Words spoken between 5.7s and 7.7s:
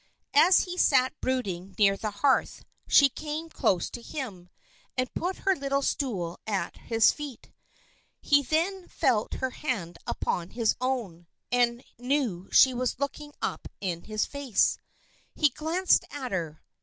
stool at his feet.